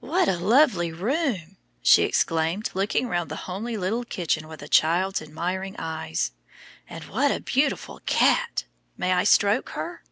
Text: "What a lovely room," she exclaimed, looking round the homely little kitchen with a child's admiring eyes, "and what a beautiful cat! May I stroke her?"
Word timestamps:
"What 0.00 0.28
a 0.28 0.36
lovely 0.36 0.92
room," 0.92 1.56
she 1.80 2.02
exclaimed, 2.02 2.68
looking 2.74 3.08
round 3.08 3.30
the 3.30 3.36
homely 3.48 3.78
little 3.78 4.04
kitchen 4.04 4.46
with 4.46 4.60
a 4.60 4.68
child's 4.68 5.22
admiring 5.22 5.76
eyes, 5.78 6.32
"and 6.90 7.04
what 7.04 7.30
a 7.30 7.40
beautiful 7.40 8.02
cat! 8.04 8.64
May 8.98 9.14
I 9.14 9.24
stroke 9.24 9.70
her?" 9.70 10.04